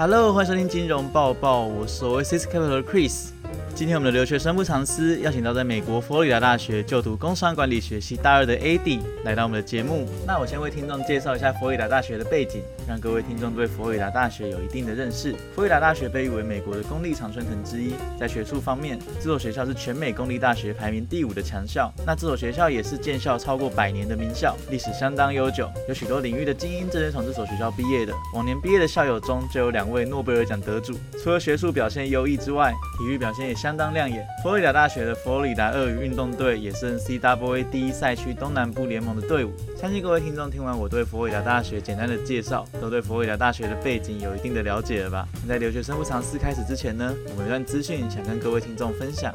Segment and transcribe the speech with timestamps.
[0.00, 3.30] Hello，欢迎收听金融报报，我是 Oasis Capital 的 Chris。
[3.78, 10.04] 今天我们的留学生不藏私，邀请到在美国佛罗里达大学就读工商管理学系大二的 AD 来到我们的节目。
[10.26, 15.30] 那我先为听众介绍一下佛罗里达大学的背景，让各位听众对佛罗里达大学有一定的认识。
[15.54, 21.88] 佛罗里达大学被誉为美国的公立常春藤之一，在学术方面，这所学校是全美公立大学排名第五的强校。
[22.04, 28.12] 那这所学校也是建校超过百年的名校，历史相当悠久，有许多领域的精英正是从这所学校毕业的。
[28.34, 30.98] 往年毕业的校友中就有两位诺贝尔奖得主。
[31.22, 34.26] 除了学术表现优异之外，体育表现也相相当亮眼。
[34.42, 39.52] 佛罗里达大学的佛罗里达鳄鱼运动队也是 NCAA 第一赛区东南部联盟的队伍。
[39.78, 45.28] 相信各位听众听完我对佛罗里达大学简单的介绍，都对佛罗里达大学的背景有一定的了解了吧？
[45.46, 49.30] 在留学生不尝试开始之前呢，我们有段资讯想跟各位听众分享。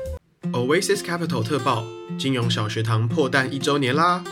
[0.52, 1.84] Oasis Capital 特报：
[2.18, 4.24] 金融小学堂破蛋一周年啦！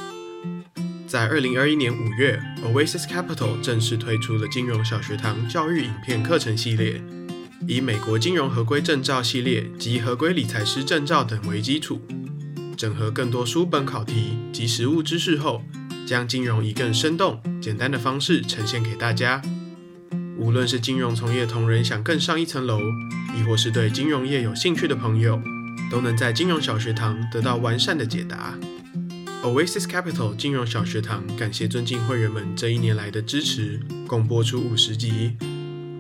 [1.06, 7.00] 在二零二一年五月，Oasis Capital 正式推出了金融小学堂教育影片课程系列。
[7.68, 12.02] 以美国金融合规证照系列及合规理财师证照等为基础，
[12.76, 15.64] 整合更多书本考题及实务知识后，
[16.06, 19.42] 将金融以更生动、简单的方式呈现给大家。
[20.38, 22.80] 无论是金融从业同仁想更上一层楼，
[23.38, 25.40] 亦或是对金融业有兴趣的朋友，
[25.92, 28.58] 都能在金融小学堂得到完善的解答。
[29.44, 35.38] Oasis Capital 金融小学堂感谢尊敬会员们这一年来的支持，共播出五十集。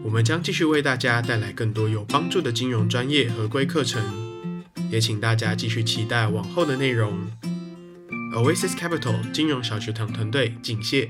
[0.03, 4.01] 我们将继续为大家带来更多有帮助的金融专业合规课程，
[4.89, 7.13] 也请大家继续期待往后的内容。
[8.35, 11.09] Oasis Capital 金融小学堂团队敬谢。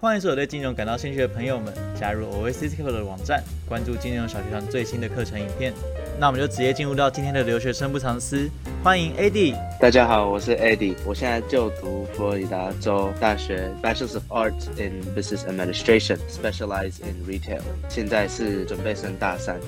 [0.00, 5.74] 欢迎所有对金融感到兴趣的朋友们加入 Oasis Capital 的网站，关注金融小学堂最新的课程影片。
[6.20, 8.50] 那我们就直接进入到今天的留学生不藏私，
[8.82, 9.54] 欢迎 AD。
[9.80, 19.60] 大家好，我是 AD，我现在就读佛罗里达州大学 Bachelor of Arts in Business Administration，specialize in retail，现在是准备升大三。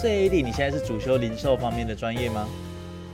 [0.00, 2.46] 所以 AD，你现在是主修零售方面的专业吗？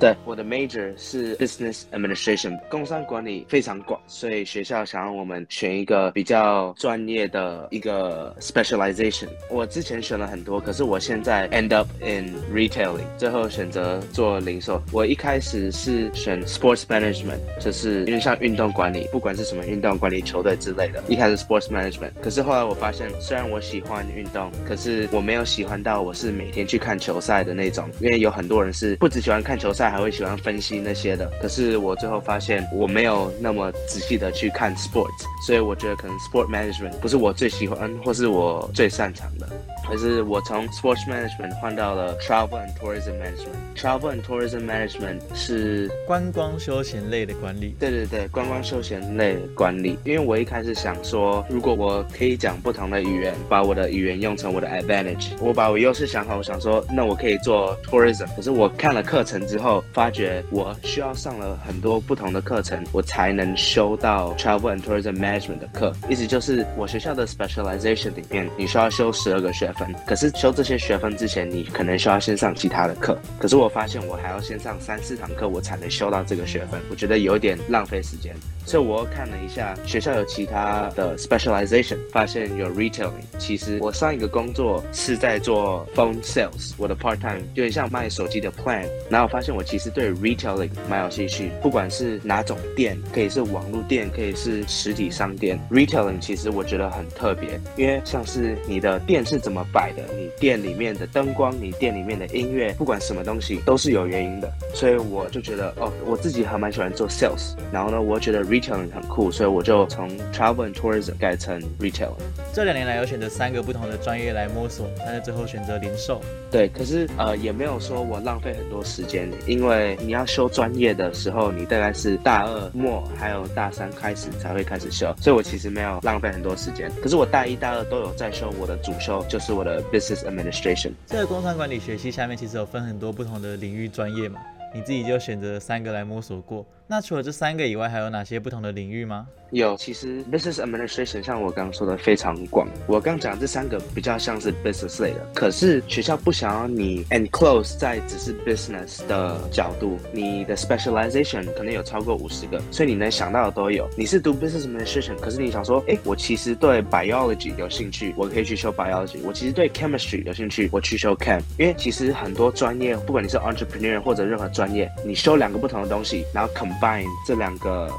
[0.03, 9.29] 对，我的 major 是 business administration，工商管理非常广，所以学校想让我们选一个比较专业的一个 specialization。
[9.49, 14.83] 我之前选了很多，可是我现在 end up in retailing，最后选择做零售。
[14.91, 21.01] 我一开始是选 sports management，就是有点像运动管理，不管是什么运动管理球队之类的。
[21.07, 29.92] 一开始 sports management，可是后来我发现，虽然我喜欢运动，可是我没有喜欢到我是每天去看球赛的那种，因为有很多人是不只喜欢看球赛。
[29.93, 39.47] 还会喜欢分析那些的，可是我最后发现我没有那么仔细的去看 sports，所以我觉得可能 sport management 不是我最喜欢或是我最擅长的。
[39.87, 43.77] 可是我从 sports management 换到了 travel and tourism management。
[43.77, 47.75] travel and tourism management 是观光休闲类的管理。
[47.79, 49.99] 对对对，观光休闲类管理。
[50.05, 58.29] 因为我一开始想说，如果我可以讲不同的语言，把我的语言用成我的 advantage，我把我优势想好，我想说，那我可以做 tourism。
[58.37, 65.93] 可是我看了课程之后，发觉我需要上了很多不同的课程，我才能修到 travel and tourism management 的课。
[66.09, 69.95] 意思就是我学校的 specialization 里面，你需要修十二个学分。
[70.07, 73.19] 可是修这些学分之前，你可能需要先上其他的课。
[73.39, 76.81] 可是我发现我还要先上三四堂课，我才能修到这个学分。
[76.91, 78.35] 我觉得有点浪费时间，
[78.65, 83.11] 所以我看了一下学校有其他的 specialization，发现有 retailing。
[83.39, 88.87] 其实我上一个工作是在做 phone sales，我的 part time 有点像卖手机的 plan。
[89.11, 95.59] 然后发现我其实对 retailing 蛮有兴趣，不管是哪种店，可以是网络店，可以是实体商店。
[95.71, 104.51] retailing 其实我觉得很特别，因为像是你的店是怎么摆的，你店里面的灯光，你店里面的音乐，不管什么东西都是有原因的。
[104.75, 107.55] 所以我就觉得，哦，我自己还蛮喜欢做 sales。
[107.73, 112.11] 然后呢，我觉得 Retail 很酷，所以我就从 travel and tourism 改成 Retail。
[112.53, 116.21] 这两年来有选择三个不同的专业来摸索，但是最后选择零售。
[116.51, 126.93] 对，可是呃也没有说我浪费很多时间，因为你要修专业的时候，你大概是大二末还有大三开始才会开始修，所以我其实没有浪费很多时间。
[127.03, 130.91] 可是我大一、大二都有在修我的主修，就是我的 business administration。
[131.07, 134.39] 这个工商管理学系下面其实有分很多不同的领域专业嘛，
[134.75, 136.67] 你自己就选择三个来摸索过。
[136.87, 139.27] 那除了这三个以外，还有哪些不同的领域吗？
[139.51, 142.67] 有，其实 business administration 像我刚刚说的非常广。
[142.87, 153.87] 我刚讲这三个比较像是 business 类的，可是学校不想要你 enclose 在只是 business 的角度，你的 specialization 可能有超过五十个，所以你能想到的都有。
[153.95, 159.19] 你是读 business administration，可是你想说，哎，我其实对 biology 有兴趣，我可以去修 biology。
[159.23, 161.43] 我其实对 chemistry 有兴趣，我去修 chem。
[161.59, 167.91] 因为其实很多专业，不管你是 entrepreneur 或者任何专业，你修两个不同的东西，然后 combine 这两个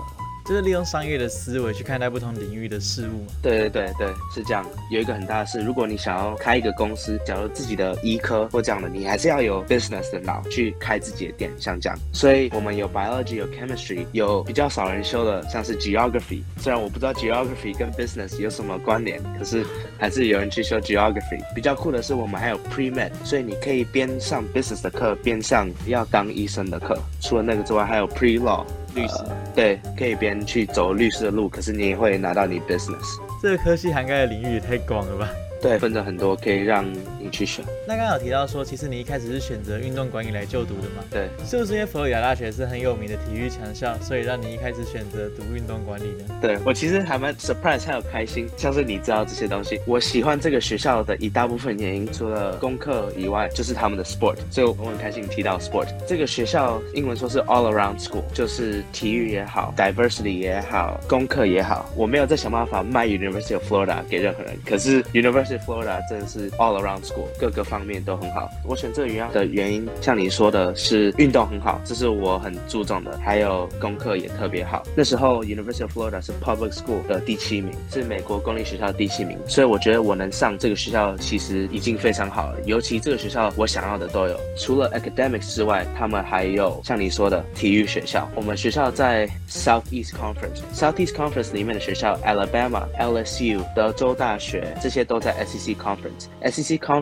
[0.45, 3.33] 就是利用商业的思维去看待不同领域的事物嘛。
[3.41, 4.65] 对对对对，是这样。
[4.91, 11.97] 有一个很大的事，如果你想要开一个公司，假如自己的医科或这样的，你还是要有 business 的脑去开自己的店，像这样。
[12.11, 16.41] 所以我们有 biology，有 chemistry，有比较少人修的，像是 geography。
[16.57, 19.65] 虽然我不知道 geography 跟 business 有什么关联，可是
[19.97, 21.41] 还是有人去修 geography。
[21.55, 26.99] 比较酷的是，我们还有 pre med，所以你可以边上 business 的课，边上要当医生的课。
[27.21, 28.65] 除了那个之外，还有 pre law。
[28.95, 29.13] 律师，
[29.55, 33.19] 对，可以边去走律师的路，可是你也会拿到你 business。
[33.41, 35.29] 这个科系涵盖的领域也太广了吧？
[35.61, 36.85] 对，分着很多，可以让
[37.19, 37.65] 你去选。
[37.87, 41.03] 那刚刚有提到说，其实你一开始是选择运动管理来就读的嘛？
[41.09, 46.39] 对，是不是因为佛罗里达大学是很有名的体育强校，所以让你一开始选择读运动管理呢？
[46.39, 49.81] 对我其实还蛮 surprise，还有开心，像是你知道这些东西。
[49.87, 54.37] 我喜欢这个学校的一大部分原因，除了功课以外，就是他们的 sport。
[54.51, 55.87] 所以我很开心提到 sport。
[56.07, 61.89] 这个学校英文说是 all around school，就是体育也好，diversity 也好，功课也好。
[61.95, 68.49] 我没有在想办法卖 University of Florida 给任何人，可是 University of Florida 真的是 all around school，各个方面都很好。
[68.65, 74.83] 我选这个学校的原因，像你说的是运动很好，这是我很注重的，还有功课也特别好。
[74.95, 82.59] 那时候 University of Florida 是 public school 的第七名，是美国公立学校的第七名，所以我觉得我能上这个学校其实已经非常好了。
[82.65, 88.29] 尤其这个学校我想要的都有，除了 academics 之外，他们还有像你说的体育学校。
[88.35, 96.27] 我们学校在 Southeast Conference，Southeast Conference 里面的学校 Alabama、LSU、德州大学这些都在 SEC Conference。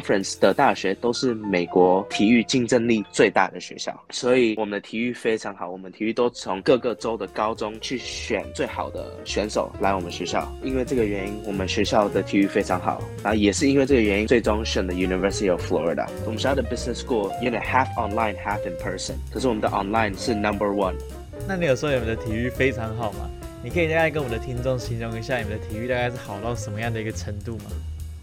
[0.02, 5.70] Conference 的大学都是美国体育竞争力最大的学校，所以我们的体育非常好。
[5.70, 10.52] 我们体育都从各个州的高中去选最好的选手来我们学校。
[10.64, 13.02] 因为这个原因，我们学校的体育非常好。
[13.24, 16.08] 然后也是因为这个原因，最终选的 University of Florida。
[16.26, 20.96] 我们学校的 Business School 有点 half online half in person，可是我们的 online 是 number one。
[21.48, 23.30] 那你有说你们的体育非常好吗？
[23.64, 27.66] 你可以大概跟我们的听众形容一下你们的体育大概是好到什么样的一个程度吗？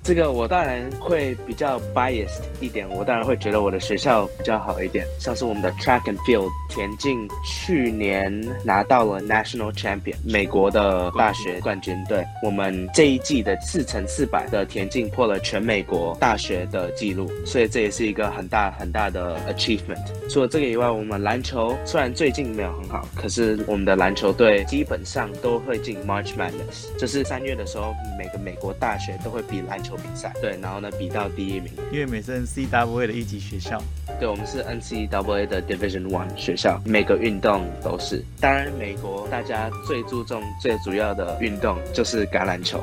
[0.09, 5.07] 这个我当然会比较 biased 一点，我当然会觉得我的学校比较好一点。
[5.21, 8.33] 像是我们的 track and field 田径，去年
[8.65, 11.95] 拿到了 national champion 美国的大学冠军。
[12.09, 20.03] 对我们这一季的四乘四百的田径破了全美国大学的记录，所以这也是一个很大很大的 achievement。
[20.31, 29.98] 除了这个以外，我们篮球虽然最近没有很好，可是我们的篮球队基本上都会进 March Madness，就是三月的时候，每个美国大学都会比篮球。
[29.99, 33.83] 比赛对，然后呢比到第一名，因为美是 NCAA 的一级学校，
[34.19, 38.25] 对，我们是 NCAA 的 Division One 学校，每个运动都是。
[38.41, 42.81] 当然，美国大家最注重、最主要的运动就是橄榄球。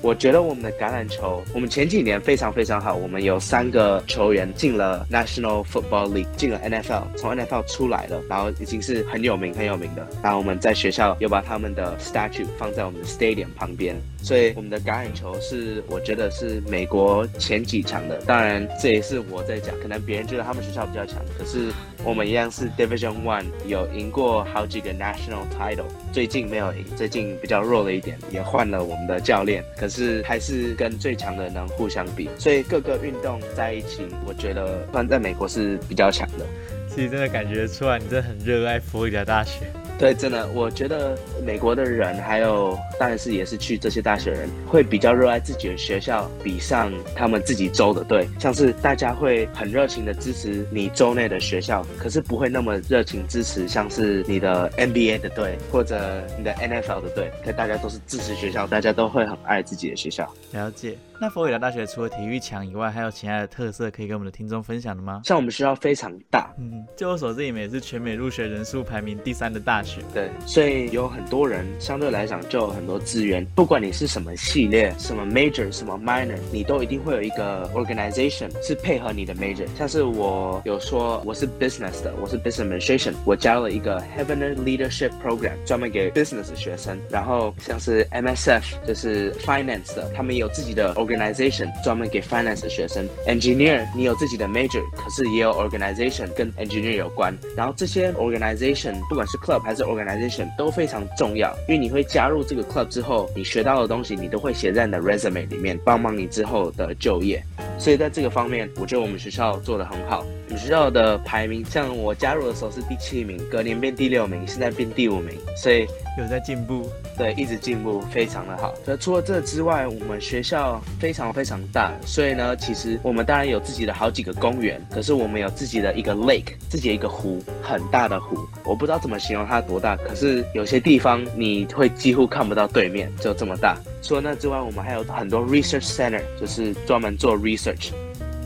[0.00, 2.92] 我觉得我们的橄榄球，我们前几年非常非常好。
[2.92, 10.04] 我们有三个球员进了 National Football League，进了 NFL，从 NFL 出来了，然后已经是很有名很有名的。
[10.20, 18.16] 然后我们在学校又把他们的 statue 放在我们的 stadium 旁边，所以我们的橄榄球是我觉得是美国前几强的。
[18.22, 21.72] 当然这也是我在讲，可能别人觉得他们学校比较强，可是
[22.04, 25.86] 我们一样是 Division One，有赢过好几个 National Title。
[26.12, 36.46] 最近没有赢，最近比较弱了一点，也换了我们的教练，可是还是跟最强的能互相比，所以各个运动在一起，我觉得算在美国是比较强的。
[36.88, 39.60] 其实真的感觉出来，你真的很热爱佛罗里达大学。
[40.02, 41.16] 对，真的，我觉得
[41.46, 48.26] 美国的人还有，当然是也是去这些大学人，会比较热爱自己的学校，比上他们自己州的队。
[48.40, 57.30] 像是大家会很热情的支持你州内的学校，可是不会那么热情支持像是你的 NBA 的队或者你的 NFL 的队。
[57.44, 60.28] 可大家都是支持学校，大家都会很爱自己的学校。
[60.50, 60.98] 了解。
[61.20, 65.20] 那佛罗里达大学除了体育强以外，还有其他的特色可以跟我们的听众分享的吗？
[65.24, 70.00] 像我们学校非常大，嗯，就我所知，你们也是全美入学人数排名第三的大学。
[70.12, 79.66] 对，所以有很多人相对来讲就有很多资源，不管你是什么系列、什么 major、什么 minor，你都一定会有一个 organization 是配合你的 major。
[79.78, 86.98] 像是我有说我是 business 的，我是 business administration，我加了一个 Heavener Leadership Program，专门给 business 学生。
[87.08, 91.11] 然后像是 MSF 就是 finance 的，他们有自己的 org。
[91.12, 97.36] Organization 专门给 finance 的学生，engineer 你有自己的 major，可是也有 organization 跟 engineer 有关。
[97.56, 107.42] 然后这些 organization 不管是 club 还是 organization 都非常重要，因为你会加入这个 club 之后，你学到的东西你都会写在你的 resume 里面，帮忙你之后的就业。
[107.78, 110.24] 所以在这个方面，我觉得我们学校做得很好。
[110.52, 115.86] 们学校的排名，像我加入的时候是第七名，隔年变第六名，现在变第五名，所以
[116.18, 116.88] 有在进步。
[117.16, 118.74] 对，一直进步，非常的好。
[118.86, 128.36] 那除了这之外，我们学校非常非常大，所以呢，其实我们当然有自己的好几个公园，可是我们有自己的一个 lake，自己的一个湖，很大的湖。
[128.64, 133.76] 我不知道怎么形容它多大，可是有些地方你会几乎看不到对面，就这么大。
[134.02, 137.90] 除了那之外，我们还有很多 research center，就是专门做 research。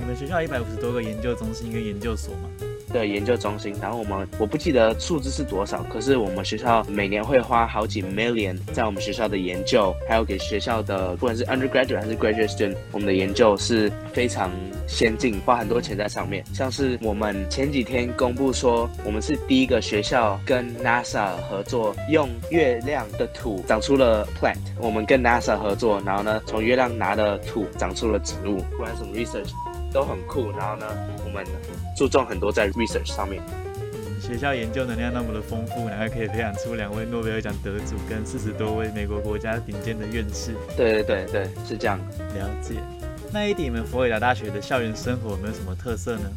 [0.06, 2.48] 我们学校一百五十多个研究中心跟研究所吗？
[2.92, 14.48] 对研究中心，然后我们我不记得数字是多少，可是我们学校每年会花好几 million 在我们学校的研究，还有给学校的不管是 undergraduate 还是 graduate student，我们的研究是非常
[14.86, 16.44] 先进，花很多钱在上面。
[16.54, 24.56] 像是我们前几天公布说，我们是第一个学校跟 NASA 合作，用月亮的土长出了 plant。
[24.80, 29.50] 我们跟 NASA 合作，然后呢，从月亮拿的土长出了植物，不管什么 research
[29.96, 30.50] 都很酷。
[30.52, 30.86] 然后呢，
[31.24, 31.42] 我们。
[31.96, 33.42] 注重很多在 research 上面。
[34.20, 40.54] 学校研究能量那么的丰富，然后可以培养出两位诺贝尔奖得主跟四十多位美国国家顶尖的院士。
[40.76, 41.98] 对对对对，是这样。
[42.34, 42.74] 了解。
[43.32, 46.30] 那一点你们佛罗里达大学的校园生活有没有什么特色呢？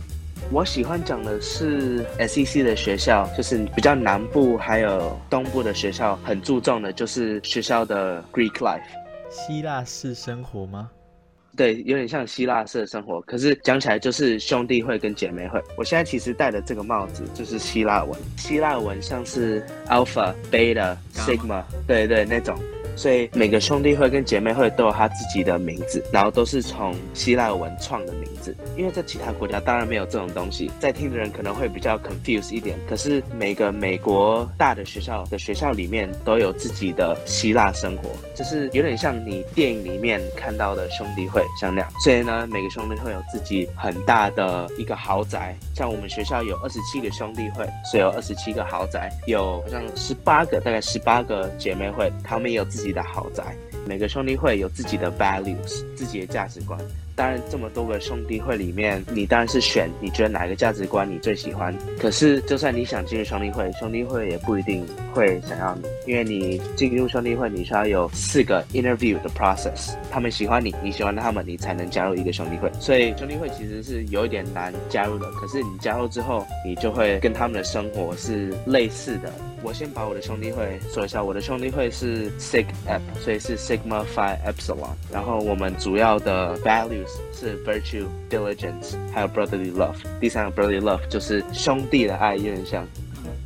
[0.49, 8.81] 我喜欢讲的是 SEC 的学校，就是比较南部还有东部的学校，很注重的就是学校的 Greek life，
[9.29, 10.89] 希腊式生活吗？
[11.59, 15.61] 对，有点像希腊式的生活，可是讲起来就是兄弟会跟姐妹会。
[15.77, 22.57] 我现在其实戴的这个帽子就是希腊文，希腊文像是 Alpha、Beta、Sigma，对对那种。
[22.99, 28.53] 所以每个兄弟会跟姐妹会都有他自己的名字，然后都是从希腊文创的名字。
[28.75, 32.77] 因为在其他国家当然没有这种东西，在听的人可能会比较 confused 一点。
[32.89, 41.89] 可是每个美国大的学校的学校里面都有自己的希腊生活，就是有点像你电影里面看到的兄弟会像那样。
[42.03, 52.88] 所以呢，每个兄弟会有自己很大的一个豪宅，像我们学校有二十七个兄弟会，所以有二十七个豪宅，有好像十八个，大概十八个姐妹会，他们也有自己。
[52.91, 53.43] 的豪宅，
[53.87, 56.79] 每个兄弟会有自己的 values，自己的价值观。
[57.15, 61.75] 当然，这么多个兄弟会里面，你当然是选你觉得哪个价值观你最喜欢。
[61.99, 72.71] 可是，就算你想进入兄弟会，兄弟会也不一定会想要你，因为你进入兄弟会，你需要有四个 interview 的 process，他们喜欢你，你喜欢他们，你才能加入一个兄弟会。
[72.79, 75.29] 所以，兄弟会其实是有一点难加入的。
[75.31, 79.29] 可是，你加入之后，你就会跟他们的生活是类似的。
[79.63, 84.93] 我先把我的兄弟会说一下，我的兄弟会是 sigap 所以是 Sigma Phi Epsilon。
[85.11, 87.09] 然后我们主要的 values。
[87.33, 89.95] 是 virtue, diligence，还有 brotherly love。
[90.19, 92.85] 第三个 brotherly love 就是兄弟的爱，有点像。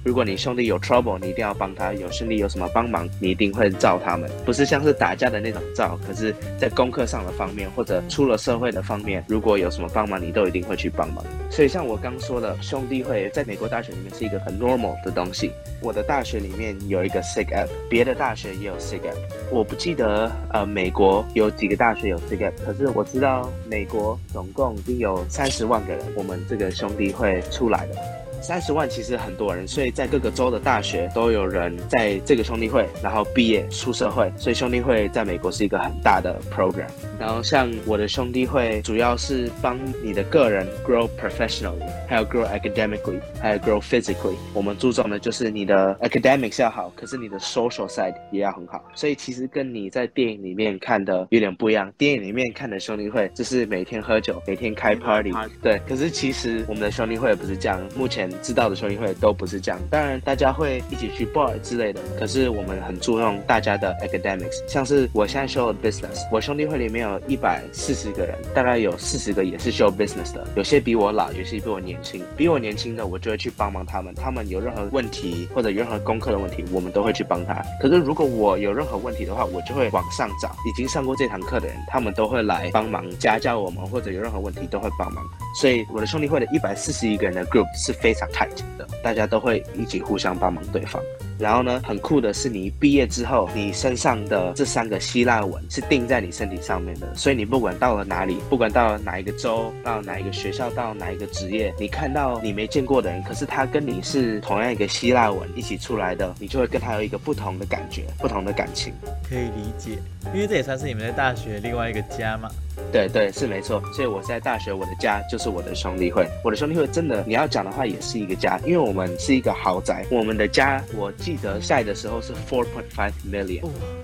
[0.04, 4.30] 如果你兄弟有 trouble，你一定要帮他；有兄弟有什么帮忙，你一定会照他们。
[4.46, 11.24] 不是像是打架的那种照，可是在功课上的方面，或者出了社会的方面，如果有什么帮忙，你都一定会去帮忙。
[11.50, 15.52] 所以像我刚说的，兄弟会在美国大学里面是一个很 normal 的东西。
[15.82, 19.18] 我的大学里面有一个 sig up，别的大学也有 sig up。
[19.52, 28.23] 我不记得呃美国有几个大学有 sig up，可是我知道美国总共已经有三十万个人，我们这个兄弟会出来的。
[28.44, 36.90] 三十万其实很多人，所以在各个州的大学都有人在这个兄弟会，然后毕业出社会，所以兄弟会在美国是一个很大的 program。
[37.18, 44.36] 然后像我的兄弟会，主要是帮你的个人 grow professionally，还有 grow academically，还有 grow physically。
[44.54, 48.84] 我们注重的就是你的 academics 要好，可是你的 social side 也要很好。
[48.94, 51.90] 所以其实跟你在电影里面看的有点不一样。
[51.98, 55.32] 电影里面看的兄弟会就是每天喝酒，每天开 party，
[55.62, 55.80] 对。
[55.88, 57.80] 可是其实我们的兄弟会不是这样。
[57.96, 77.64] 目前知道的兄弟会都不是这样，当然大家会一起去 bar 之类的，可是我们很注重大家的 academics，像是我现在修的 business，我兄弟会里面有一百四十个人，大概有四十个也是修 business 的，有些比我老，有些比我年轻，比我年轻的我就会去帮忙他们，他们有任何问题或者有任何功课的问题，我们都会去帮他。
[77.82, 85.24] 可是如果我有任何问题的话，我就会往上找已经上过这堂课的人，他们都会来帮忙家教我们，或者有任何问题都会帮忙。
[85.60, 88.56] 所以我的兄弟会的一百四十一个人的 group 是非常 tight。
[88.78, 91.02] 的，大家都会一起互相帮忙对方。
[91.40, 97.14] 然后呢，很酷的是，你毕业之后，你身上的这三个希腊文是定在你身体上面的。
[97.16, 108.94] 所以你不管到了哪里，不管到哪一个州，到哪一个学校，到哪一个职业，你看到你没见过的人，可是他跟你是同样一个希腊文一起出来的，你就会跟他有一个不同的感觉，不同的感情。
[109.28, 109.98] 可以理解，
[110.34, 112.50] 因为这也算是你们在大学另外一个家嘛。
[112.92, 113.82] 对对，是没错。
[113.94, 116.28] 所以我在大学，我的家就是我的兄弟会。
[116.44, 120.06] 我的兄弟会真的，你要讲的话也是一个家，因为我们是一个豪宅。
[120.12, 123.64] 我们的家，我记得晒的时候是 four point five million，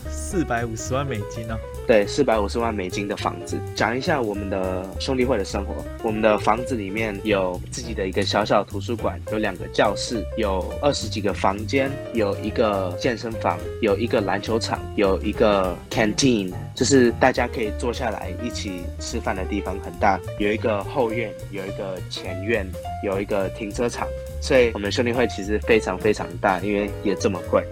[0.09, 1.57] 四百五十万美金呢。
[1.87, 3.59] 对，四百五十万美金的房子。
[3.75, 5.73] 讲一下我们的兄弟会的生活。
[6.03, 20.19] 我们的房子里面有自己的一个小小图书馆，有两个教室，有二十几个房间，有一个健身房，有一个篮球场，有一个 canteen，就是大家可以坐下来一起起吃饭的地方，很大。
[20.37, 22.69] 有一个后院，有一个前院，
[23.05, 24.05] 有一个停车场。
[24.41, 27.63] 所以我们兄弟会其实非常非常大，因为也这么贵。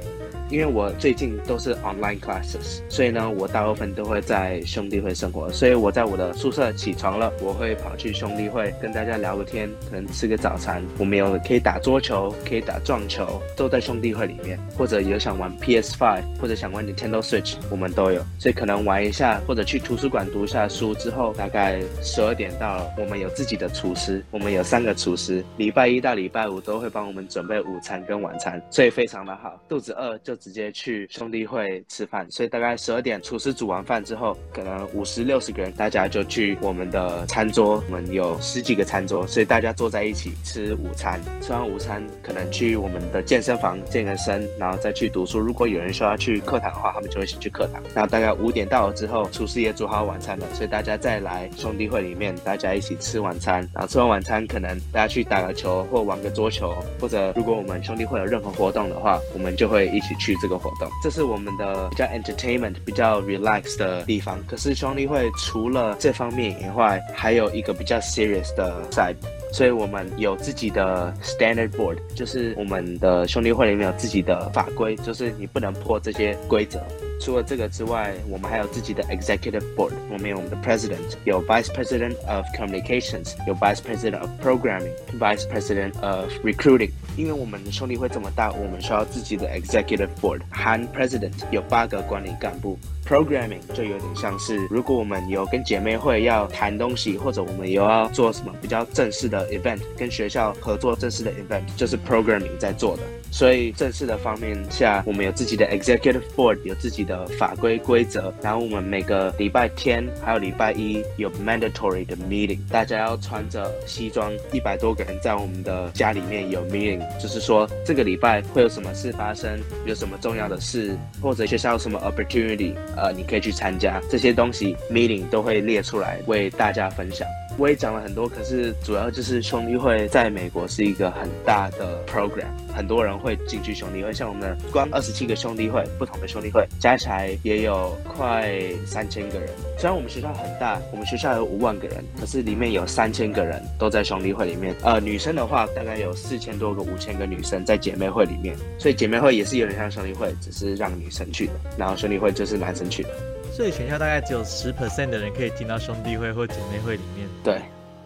[0.49, 5.51] 因为我最近都是 online classes，所以呢，我大部分都会在兄弟会生活。
[5.51, 10.81] 所以我在我的宿舍起床了，我会跑去兄弟会跟大家聊个天，可能吃个早餐。
[10.97, 14.57] 我们有可以打桌球，可以打撞球，都在兄弟会里面。
[14.77, 18.21] 或者有想玩 PS5，或者想玩 Nintendo Switch，我们都有。
[18.39, 29.59] 所以可能玩一下，或者去图书馆读一下书之后，大概十二点到，我们有自己的厨师，我们有三个厨师，礼拜一到礼拜五都会帮我们准备午餐跟晚餐，所以非常的好。
[29.67, 30.36] 肚子饿就。
[30.37, 37.83] 直接去兄弟会吃饭，所以大概十二点，厨师煮完饭之后，可能五十六十个人，大家就去我们的餐桌。
[37.87, 41.19] 我们有十几个餐桌，所以大家坐在一起吃午餐。
[41.41, 45.39] 吃完午餐，可能去我们的健身房健个身，然后再去读书。
[45.39, 47.81] 如果有人说要去课堂的话，他们就会先去课堂。
[47.93, 53.67] 然后大概五点到了之后，厨师也煮好晚餐了，所以大家再来兄弟会里面，大家一起吃晚餐。
[53.73, 60.37] 然后吃完晚餐，可能大家去打个球或玩个桌球，或者如果我们兄弟会有任何活动的话，我们就会一起去去。
[60.39, 64.37] 这个活动，这是我们的比较 entertainment、比较 relax 的地方。
[64.45, 69.15] 可是兄弟会除了这方面以外，还有一个比较 serious 的 side。
[69.51, 76.79] 所以我们有自己的 standard board，就是我们的兄弟会里面有自己的法规，就是你不能破这些规则。
[77.19, 79.93] 除了这个之外，我们还有自己的 executive board。
[80.11, 86.91] 我们有我们的 president，有 vice president of communications，有 vice president of programming，vice president of recruiting。
[87.17, 92.77] 因为我们的兄弟会这么大，我们需要自己的 executive board，含 president 有八个管理干部。
[93.05, 103.03] programming 就有点像是，如果我们有跟姐妹会要谈东西，或者我们有要做什么比较正式的 event，跟学校合作正式的 event，就是 programming 在做的。
[103.31, 108.33] 所以正式的方面下，我们有自己的 executive board，有自己的法规规则。
[108.41, 127.27] 然后我们每个礼拜天还有礼拜一有 mandatory 的 meeting，大家要穿着西装，一百多个人在我们的家里面有 meeting，就是说这个礼拜会有什么事发生，有什么重要的事，或者学校有什么 opportunity，呃，你可以去参加这些东西，meeting 都会列出来为大家分享。
[127.57, 134.13] 我也讲了很多，可是主要就是兄弟会在美国是一个很大的 program，很多人会进去兄弟会。
[134.13, 138.53] 像我们光二十七个兄弟会，不同的兄弟会加起来也有快
[138.85, 139.49] 三千个人。
[139.77, 144.75] 虽然我们学校很大，我们学校有五万个人，可是里面有三千个人都在兄弟会里面。
[144.83, 153.09] 呃，女生的话大概有四千多个、五千个女生在姐妹会里面，所以姐妹会也是有点像兄弟会，只是让女生去的，然后兄弟会就是男生去的。
[153.57, 157.27] 所以全校大概只有十 percent 的人可以进到兄弟会或姐妹会里面。
[157.43, 157.59] 对，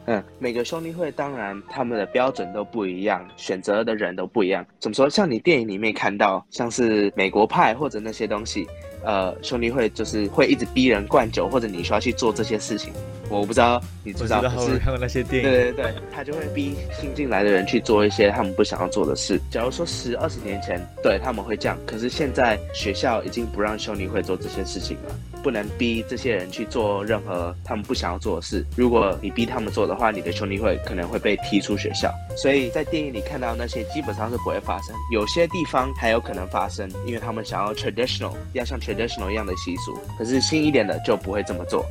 [0.06, 4.66] 嗯，每个兄弟会当然他们的标准都不一样，选择的人都不一样。
[4.80, 5.10] 怎么说？
[5.10, 8.66] 像你电影里面看到，像是美国派或者那些东西，
[9.04, 12.94] 呃，兄弟会就是会一直逼人灌酒，或者你需要去做这些事情。
[13.30, 19.40] 我不知道你知道，可是看过那些电影，对对对，他就会逼新进来的人去做一些他们不想要做的事。
[19.50, 25.16] 假如说十二十年前，对他们会这样，可是现在学校已经不让兄弟会做这些事情了。
[25.42, 28.64] 不能逼这些人去做任何他们不想要做的事。
[28.76, 32.14] 如果你逼他们做的话，你的兄弟会可能会被踢出学校。
[32.38, 41.86] 所以在电影里看到那些基本上是不会发生，有些地方还有可能发生，因为他们想要 traditional，要像 traditional traditional 一样的习俗可是新一点的就不会这么做。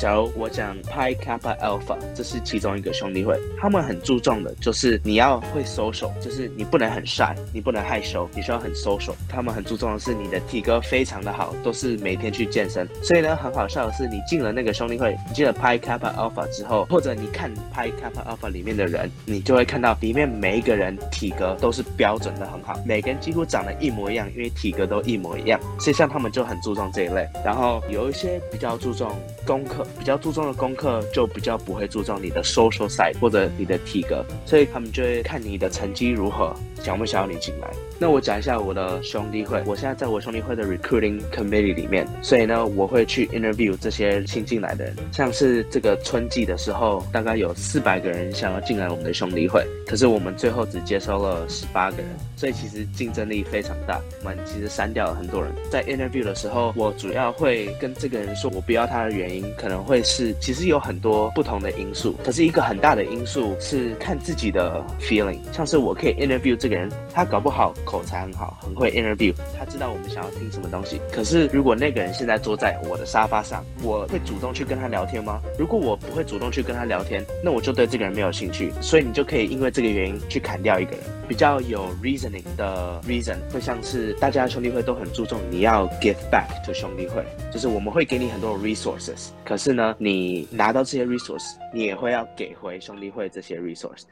[0.00, 9.12] 假如我讲 Pi Kappa Alpha，这是其中一个兄弟会，他们很注重的就是你要会 social，就是你不能很帅你不能害羞，你需要很 social。
[9.28, 12.88] 他们很注重的是你的体格非常的好，都是每天去健身。
[13.02, 25.60] 所以呢，很好笑的是，你进了那个兄弟会，你进了 Pi Kappa Alpha 之后，或者你看 Pi Kappa Alpha 里面的人，你就会看到里面每一个人体格都是标准的很好，每个人几乎长得一模一样，因为体格都一模一样。
[25.78, 27.28] 所以像他们就很注重这一类。
[27.44, 29.86] 然后有一些比较注重功课。
[29.98, 37.68] 比较注重的功课，就比较不会注重你的 social side 或者你的体格，所以他们就会看你的成绩如何，想不想要你进来。
[37.98, 44.96] 那我讲一下我的兄弟会，我现在在我兄弟会的 recruiting committee 里面，所以呢，我会去 interview 这些新进来的人。
[45.12, 54.00] 像是这个春季的时候，大概有四百个人想要进来我们的兄弟会，可是我们最后只接收了十八个人，所以其实竞争力非常大。
[54.20, 55.52] 我们其实删掉了很多人。
[55.70, 59.79] 在 interview 的时候，我主要会跟这个人说，我不要他的原因，可能。
[59.82, 65.38] 会是，其实有很多不同的因素，可是一个很大的因素是看自己的 feeling。
[65.52, 71.00] 像是我可以 interview 这个人，他搞不好口才很好，很会 interview，他知道我们想要听什么东西。
[71.12, 75.40] 可是如果那个人现在坐在我的沙发上，我会主动去跟他聊天吗？
[75.58, 78.72] 如果我不会主动去跟他聊天，那我就对这个人没有兴趣。
[78.80, 81.00] 所以你就可以因为这个原因去砍掉一个人。
[81.30, 94.02] 比较有 reasoning 的 reason 会像是大家兄弟会都很注重你要 give back to 兄弟会，就是我们会给你很多 resources，可是呢，你拿到这些 resource，你也会要给回兄弟会这些 resource。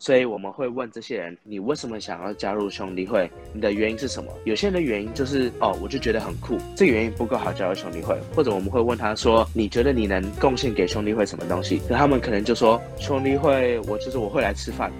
[0.00, 3.30] 所以我们会问这些人，你为什么想要加入兄弟会？
[3.52, 4.32] 你的原因是什么？
[4.44, 8.18] 有些人的原因就是哦，我就觉得很酷，这个原因不够好加入兄弟会。
[8.34, 11.82] 或者我们会问他说，你觉得你能贡献给兄弟会什么东西？
[11.86, 14.90] 那他们可能就说，兄弟会，我就是我会来吃饭。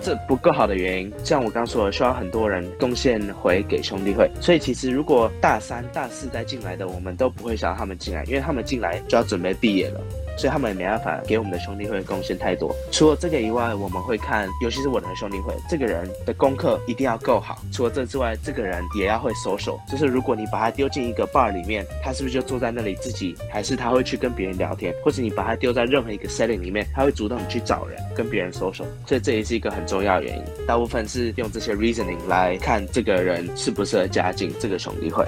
[0.00, 4.30] 这不够好的原因，像我刚说的，需要很多人贡献回给兄弟会。
[4.40, 10.00] 所以其实如果大三、大四再进来的，我们都不会想让他们进来，因为他们进来就要准备毕业了。
[10.36, 12.74] 所以他们也没办法给我们的兄弟会贡献太多。
[12.90, 17.58] 除了这个以外，我们会看，尤其是我的兄弟会，这个人的功课一定要够好。
[17.72, 19.78] 除了这之外，这个人也要会 social。
[19.90, 24.94] 就是如果你把他丢进一个 bar 里面，他是不是就坐在那里自己，还是他会去跟别人聊天？
[25.04, 28.84] 或者你把他丢在任何一个 setting 里面，他会主动去找人跟别人 social。
[29.06, 30.44] 所以这也是一个很重要的原因。
[30.66, 35.24] 大部分是用这些 reasoning 来看这个人适不适合加进这个兄弟会。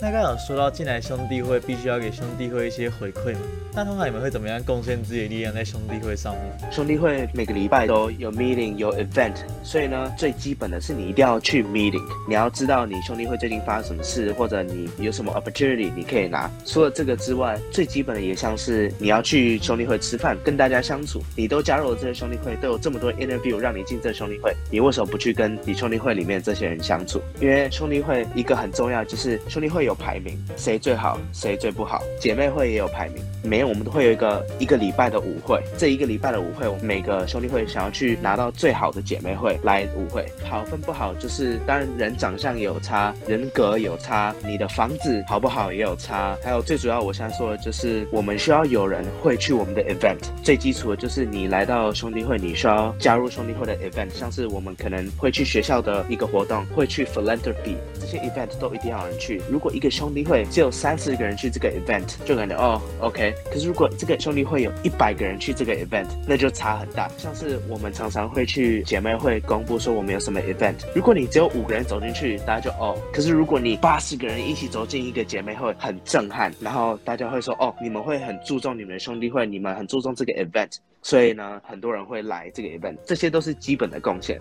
[0.00, 3.40] 那刚有说到进来兄弟会必须要给兄弟会一些回馈嘛？
[3.74, 6.72] 那通常你们会怎么样贡献自己的力量在兄弟会上面？
[6.72, 9.34] 兄弟会每个礼拜都有 meeting 有 event，
[9.64, 16.48] 所以呢，最基本的是你一定要去 meeting，你要知道你兄弟会最近发生什么事，或者你有什么 opportunity 你可以拿。
[16.64, 21.20] 除了这个之外，最基本的也像是你要去兄弟会吃饭，跟大家相处。
[21.34, 27.20] 你都加入了这个兄弟会，都有这么多 interview 让你进这兄弟会，你为什么不去跟你兄弟会里面这些人相处？
[27.40, 29.87] 因为兄弟会一个很重要就是兄弟会。
[29.88, 32.02] 有排名，谁最好，谁最不好。
[32.20, 35.62] 姐妹会也有排名，每我们都会有一个一个礼拜的舞会。
[35.78, 40.26] 这一个礼拜的舞会，我们每个兄弟会想要去拿到最好的姐妹会来舞会。
[40.44, 46.36] 好分不好，就是当然人长相有差，人格有差，你的房子好不好也有差。
[46.44, 50.18] 还有最主要，我想说的就是，我们需要有人会去我们的 event。
[50.42, 59.40] 最基础的就是你来到兄弟会，你需要加入兄弟会的 event，像是我们可能会去学校的一个活动，会去 philanthropy 这些 event 都一定要有人去。
[59.50, 63.32] 如果一个兄弟会只有三十个人去这个 event，就感觉哦，OK。
[63.48, 67.08] 可是如果这个兄弟会有一百个人去这个 event，那就差很大。
[67.16, 72.98] 像是我们常常会去姐妹会公布说我们有什么 event，如果你只有五个人走进去，大家就哦。
[73.12, 82.96] 可是如果你八十个人一起走进一个姐妹会，很震撼，然后大家会说哦，你们会很注重你们的兄弟会，你们很注重这个 event，所以呢，很多人会来这个 event。
[83.06, 84.36] 这些都是基本的贡献。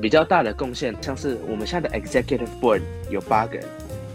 [0.00, 3.66] 比较大的贡献，像是我们现在的 executive board 有八个人。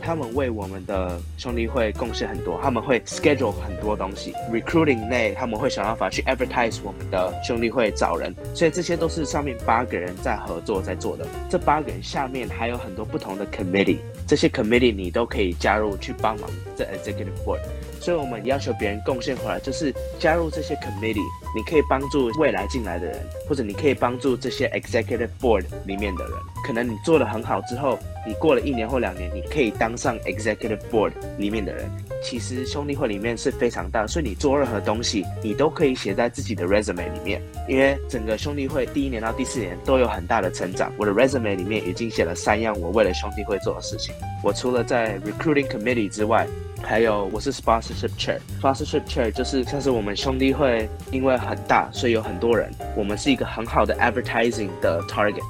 [0.05, 11.25] 他们为我们的兄弟会贡献很多，他们会 schedule 很多东西，recruiting 内他们会想办法去 advertise 我们的兄弟会找人，所以这些都是上面八个人在合作在做的。
[11.49, 17.61] 这八个人下面还有很多不同的 committee，这些 committee 你都可以加入去帮忙这 executive board。
[18.01, 21.23] 所以我们要求别人贡献回来，就是加入这些 committee，
[21.55, 26.33] 你可以帮助未来进来的人，或者你可以帮助这些 executive board 里面的人。
[26.63, 31.91] 可能你做的很好之后，你过了一年或两年，你可以当上 executive board 里面的人。
[32.23, 37.41] 其实兄弟会里面是非常大，所以你做任何东西，你都可以写在自己的 resume 里面。
[37.67, 40.89] 因为整个兄弟会第一年到第四年都有很大的成长。
[40.97, 44.15] 我的 resume 里面已经写了三样我为了兄弟会做的事情。
[44.41, 46.47] 我除了在 recruiting committee 之外，
[46.81, 48.37] 还有，我是 sponsorship chair。
[48.61, 55.41] sponsorship chair 就是像是我们兄弟会，因为很大，所以有很多人，我们是一个很好的 advertising 的 target。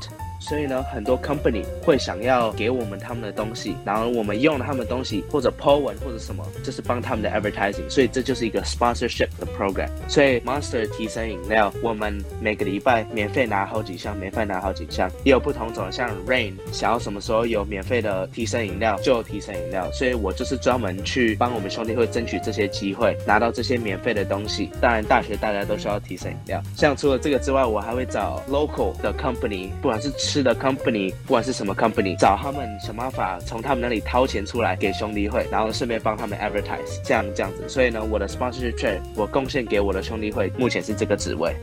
[0.44, 7.90] 所以呢，很多 company 会想要给我们他们的东西，然后我们用了他们的东西，或者 po 文或者什么，就是帮他们的 advertising。
[7.90, 9.88] 所以这就是一个 sponsorship 的 program。
[10.10, 19.90] 所以 Monster 提升饮料，我们每个礼拜免费拿好几箱，免费拿好几箱，也有不同种，像 Rain 想要什么时候有免费的提升饮料就提升饮料。
[19.94, 24.70] 所以我就是专门去帮我们兄弟会争取这些机会，拿到这些免费的东西。
[24.82, 26.62] 当然，大学大家都需要提升饮料。
[26.76, 37.68] 像除了这个之外，我还会找 local 的 company，不管是吃的 company，不管是什么 company，找他们想办法从他们那里掏钱出来给兄弟会，然后顺便帮他们 advertise，这样这样子。
[37.68, 41.54] 所以呢，我的 sponsorship trade 我贡献给我的兄弟会，目前是这个职位。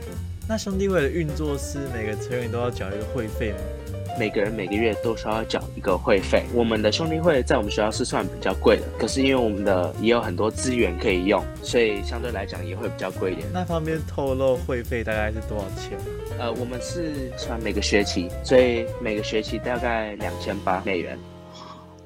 [0.47, 3.57] 那兄弟会的运作是每个成员都要缴一个会费吗？
[4.19, 6.43] 每个人每个月都需要缴一个会费。
[6.53, 13.47] 我们的兄弟会在我们学校是算比较贵的，可是因为我们的也有很多资源可以用，所以相对来讲也会比较贵一点。
[13.53, 16.05] 那方便透露会费大概是多少钱吗？
[16.39, 21.17] 呃，我们是算每个学期，所以每个学期大概两千八美元。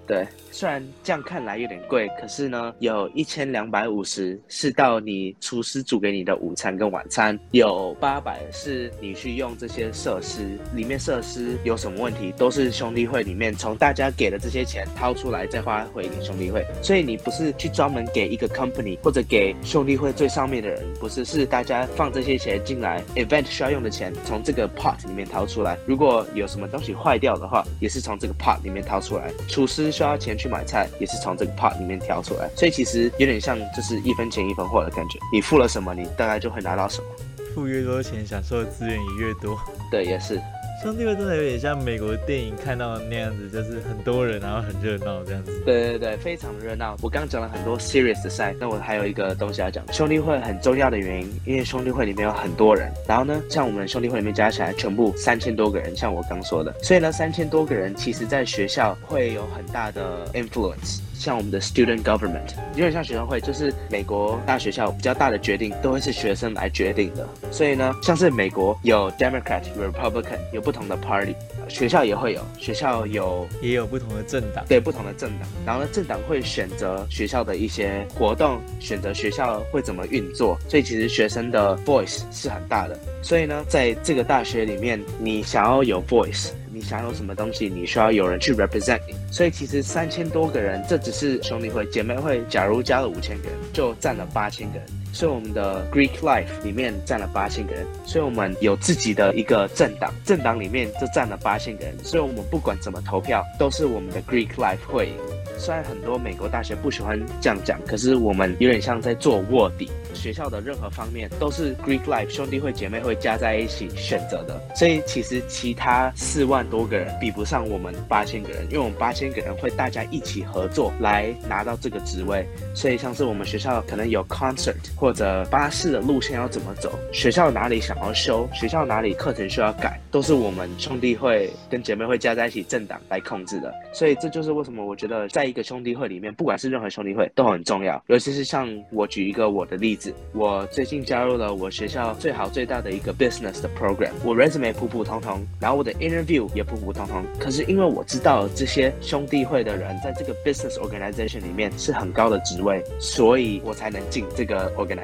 [0.06, 0.28] 对。
[0.58, 37.08] 虽然这样看来有点贵，可是呢，有一千两百五十是到你厨师煮给你的午餐跟晚餐，有八百是你去用这些设施，里面设施有什么问题，都是兄弟会里面从大家给的这些钱掏出来再花回给兄弟会，所以你不是去专门给一个 company 或者给兄弟会最上面的人，不是，是大家放这些钱进来，event 需要用的钱从这个 pot 里面掏出来，如果有什么东西坏掉的话，也是从这个 pot 里面掏出来，厨师需要钱去买菜，也是从这个 pot 里面挑出来，所以其实有点像就是一分钱一分货的感觉，你付了什么，你大概就会拿到什么。
[37.54, 39.58] 付越多钱，享受的资源也越多。
[39.90, 40.42] 对，也是。
[40.84, 45.52] 兄弟会真的有点像美国电影看到的那样子，就是很多人，然后很热闹这样子。
[45.66, 46.98] 对对对，非常热闹。
[47.02, 49.84] 我刚刚讲了很多 serious 的赛，那我还有一个东西要讲。
[49.94, 61.00] 兄弟会很重要的原因，因为兄弟会里面有很多人，然后呢，像我们兄弟会里面加起来全部三千多个人，像我刚说的，所以呢，三千多个人其实在学校会有很大的 influence。
[61.18, 67.26] 像我们的 student government，有点像学生会，就是美国大学校比较大的决定都会是学生来决定的。
[67.50, 71.36] 所以呢，像是美国有 Democrat、Republican，有不同的 party，
[71.70, 75.48] 学校也会有，学校有也有不同的政党，对不同的政党。
[75.64, 80.58] 然后呢，政党会选择学校的一些活动，选择学校会怎么运作。
[80.68, 83.00] 所以其实学生的 voice 是很大的。
[83.22, 86.50] 所以呢，在这个大学里面，你想要有 voice。
[86.74, 89.16] 你想有什么东西，你需要有人去 represent 你。
[89.32, 92.44] 所以其实三千多个人，这只是兄弟会、姐妹会。
[92.50, 94.86] 假如加了五千个人，就占了八千个人。
[95.16, 97.88] 所以我们的 Greek Life 里面占了八千个人。
[98.06, 101.98] 所以我们有自己的一个政党，政党里面就占了八千个人。
[102.04, 105.14] 所以我们不管怎么投票，都是我们的 Greek Life 会赢。
[105.58, 109.90] 虽然很多美国大学不喜欢这样讲，可是我们有点像在做卧底。
[110.14, 122.48] 学校的任何方面都是 Greek Life 兄弟会、姐妹会加在一起选择的，所以其实其他四万多个人比不上我们八千个人，因为我们八千个人会大家一起合作来拿到这个职位。
[122.74, 124.76] 所以像是我们学校可能有 concert
[125.06, 133.72] 或者巴士的路线要怎么走，学校哪里想要修，学校哪里课程需要改，都是我们兄弟会跟姐妹会加在一起政党来控制的。
[133.94, 140.12] 所以这就是为什么我觉得在一个兄弟会里面，不管是任何兄弟会都很重要，尤其是像我举一个我的例子。
[140.34, 147.24] 我最近加入了我学校最好最大的一个 business 的 program，我 resume 普普通通，然后我的 interview 也普普通通。
[147.40, 154.95] 可是因为我知道这些兄弟会的人在这个 business organization 里面是很高的职位，所以我才能进这个 organ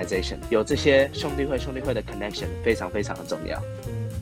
[0.49, 3.61] 有这些兄弟会兄弟会的 connection 非常非常的重要。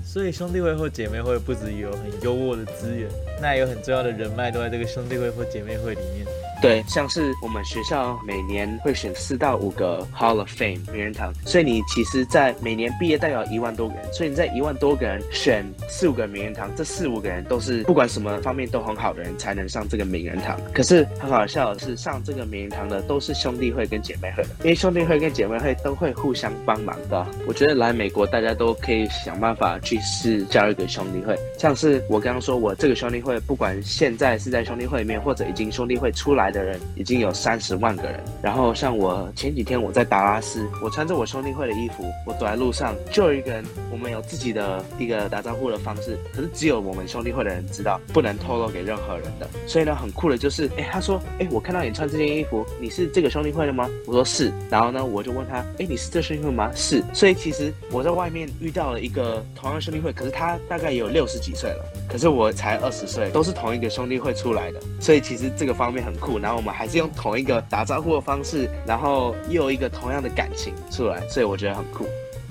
[0.03, 3.08] 所以兄弟会或姐妹会不止有很优渥的资源，
[3.41, 6.25] 那也有很重要的人脉都在这个兄弟会或姐妹会里面。
[6.62, 20.60] 对，像是我们学校每年会选四到五个 Hall of Fame 名人堂，所以你其实，在每年毕业代表一万多个人，所以你在一万多个人选四五个名人堂，这四五个人都是不管什么方面都很好的人才能上这个名人堂。
[20.74, 27.26] 可是很好笑的是，上这个名人堂的都是兄弟会跟姐妹会的，因为兄弟会跟姐妹会都会互相帮忙的。
[27.48, 36.49] 我觉得来美国，大家都可以想办法去试加入一个兄弟会，像是我刚刚说，我这个兄弟会，不管现在是在兄弟会里面，或者已经兄弟会出来。
[36.52, 49.48] 的人已经有三十万个人，然后像我前几天我在达拉斯，我穿着我兄弟会的衣服，我走在路上就有一个人，我们有自己的一个打招呼的方式，可是只有我们兄弟会的人知道，不能透露给任何人的。
[49.68, 53.88] 所以呢，很酷的就是，哎，他说，哎，我看到你穿这件衣服，你是这个兄弟会的吗？
[54.08, 56.72] 我说是，然后呢，我就问他，哎，你是这兄弟会吗？
[56.74, 57.04] 是。
[57.14, 66.38] 所以其实我在外面遇到了一个同样的兄弟会，可是他大概也有六十几岁了，可是我才二十岁，都是同一个兄弟会出来的，所以其实这个方面很酷。
[66.41, 72.06] 然后我们还是用同一个打招呼的方式，然后又有一个同样的感情出来，所以我觉得很酷。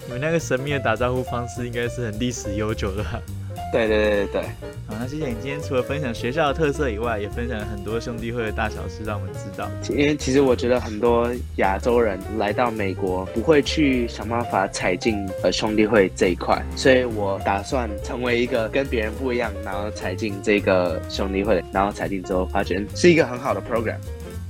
[0.06, 3.04] 你们那个神秘的打招呼方式应该是很历史悠久的。
[3.72, 4.44] 对对对对对。
[4.98, 9.70] 好，那谢谢你今天除了分享学校的特色以外，也分享了很多兄弟会的大小事，让我们知道。
[9.90, 23.98] 因为其实我觉得很多亚洲人来到美国不会去想办法踩进呃兄弟会这一块，所以我打算成为一个跟别人不一样，然后踩进这个兄弟会，然后踩进之后发觉是一个很好的 program。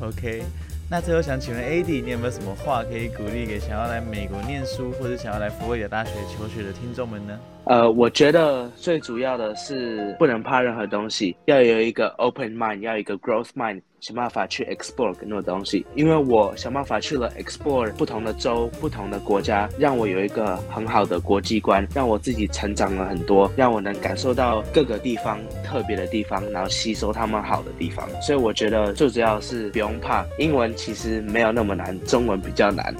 [0.00, 0.42] OK。
[0.90, 7.38] 那最后想请问 AD，你有没有什么话可以鼓励给想要来美国念书或者想要来佛罗里达大学求学的听众们呢？
[7.68, 13.82] 呃，我觉得最主要的是不能怕任何东西，要有一个 open mind，要一个 growth mind。
[14.00, 28.08] 想办法去 explore 更多东西，因为我想办法去了 explore 不同的州、不同的国家，让我有一个很好的国际观，让我自己成长了很多，让我能感受到各个地方特别的地方，然后吸收他们好的地方。
[28.22, 32.94] 所以我觉得最主要是不用怕，英文其实没有那么难，中文比较难。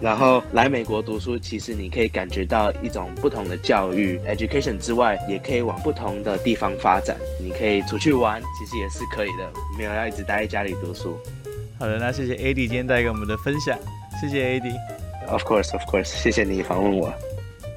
[0.00, 7.16] 然后来美国读书，其实你可以感觉到一种不同的教育，education 之外，也可以往不同的地方发展。
[7.40, 11.16] 你可以出去玩，其实也是可以的，没有要一直待在家里读书。
[11.78, 13.78] 好的，那谢谢 AD 今天带给我们的分享，
[14.20, 14.72] 谢谢 AD。
[15.28, 17.12] Of course, of course，谢谢你访问我。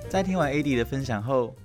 [0.10, 1.56] 在听完 AD 的分享后，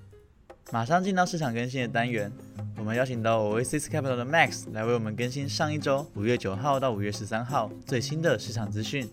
[0.71, 2.31] 马上进到市场更新的单元。
[2.79, 9.09] 我们邀请到 Oasis Capital 的 Max 来为我们更新上一周五月九号到五月十三号最新的市场资讯。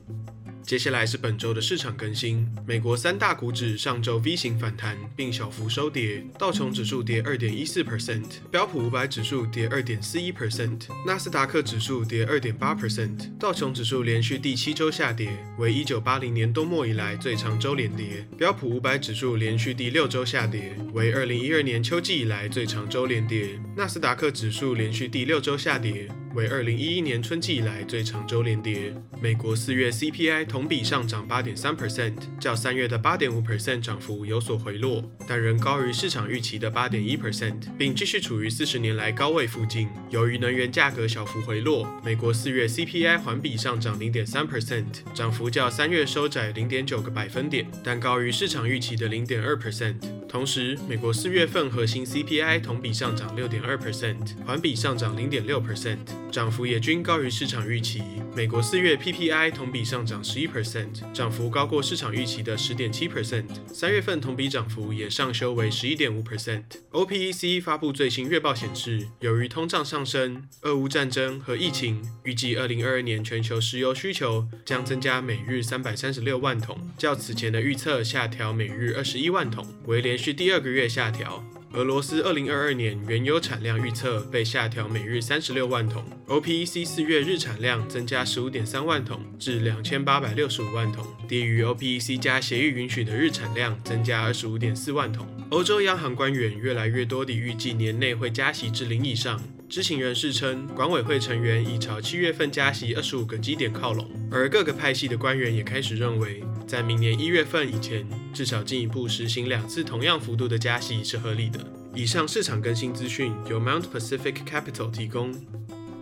[0.70, 2.48] 接下来是本周的市场更新。
[2.64, 6.24] 美国三大股指上周 V 型反弹，并小幅收跌。
[6.38, 13.36] 道琼指数跌二点一四 percent，标普五百指数跌二点四一 percent，纳斯达克指数跌二点八 percent。
[13.40, 18.24] 道琼指数连续第七周下跌，为一九八零年冬末以来最长周连跌。
[18.38, 23.60] 标普五百指数连续第六周下跌，为二零一二年秋季以来最长周连跌。
[23.76, 26.08] 纳斯达克指数连续第六周下跌。
[26.36, 28.94] 为二零一一年春季以来最长周连跌。
[29.20, 39.88] 美国四月 CPI 同同比上涨八点三 percent，较三月的八点五 percent 涨幅有所回落，但仍高于市场预期的八点一 percent，并继续处于四十年来高位附近。
[40.10, 50.19] 由于能源价格小幅回落，美国四月 CPI 环比上涨零点三 percent，涨幅较三月收窄零点九个百分点，但高于市场预期的零点二 percent。
[50.30, 55.98] 同时，美国四月份核心 CPI 同比上涨六点二 percent，环比上涨零点六 percent。
[56.32, 58.04] 涨幅也均高于市场预期。
[58.36, 63.46] 美国四月 PPI 同比上涨十一 percent，涨幅高过市场预期的十点七 percent。
[63.74, 66.62] 三月份同比涨幅也上修为十一点五 percent。
[66.92, 81.44] OPEC 发布最新月报显示，由于通胀上升、俄乌战争和疫情，预计二零二二年全球石油需求将增加每日三百三十六万桶，较此前的预测下调每日二十一万桶，为连续第二个月下调。
[81.74, 95.28] 俄罗斯二零二二年原油产量预测被下调每日三十六万桶，OPEC 四月日产量增加十五点三万桶至两千八百六十五万桶，低于 OPEC 加协议允许的日产量增加二十五点四万桶。
[95.52, 99.40] 欧洲央行官员越来越多地预计年内会加息至零以上。
[99.70, 111.60] 知情人士称，管委会成员已朝七月份加息二十五个基点靠拢，而各个派系的官员也开始认为，在明年一月份以前，至少进一步实行两次同样幅度的加息是合理的。
[111.96, 115.34] 以上市场更新资讯由 Mount Pacific Capital 提供。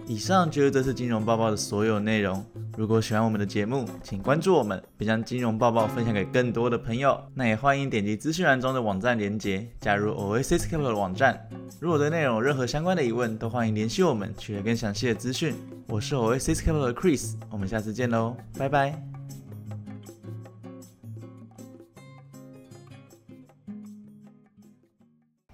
[0.06, 2.46] 以上就是这次金融报报的所有内容。
[2.78, 7.18] 如果喜欢我们的节目，请关注我们，并将金融报报分享给更多的朋友。
[7.34, 11.48] 那也欢迎点击资讯栏中的网站连接，加入 Oasis Capital 的网站。
[11.80, 15.56] 如果对内容有任何相关的疑问，都欢迎联系我们，取得更详细的资讯。
[15.88, 19.17] 我是 Oasis Capital 的 Chris，我们下次见喽，拜拜。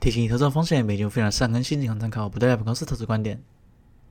[0.03, 3.41] 提醒：投资风险，每节非常善跟新进行参考，不代表公司投资观点。